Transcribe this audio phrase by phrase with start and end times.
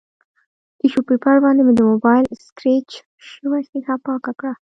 [0.77, 2.89] ټیشو پیپر باندې مې د مبایل سکریچ
[3.29, 4.53] شوې ښیښه پاکه کړه